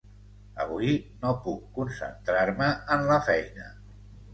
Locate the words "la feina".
3.15-3.75